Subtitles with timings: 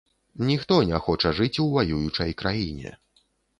[0.47, 2.99] Ніхто не хоча жыць у ваюючай краіне.